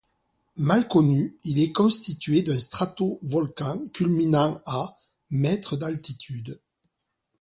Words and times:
Mal 0.57 0.87
connu, 0.87 1.37
il 1.43 1.59
est 1.59 1.71
constitué 1.71 2.41
d'un 2.41 2.57
stratovolcan 2.57 3.85
culminant 3.93 4.59
à 4.65 4.97
mètres 5.29 5.77
d'altitude. 5.77 6.59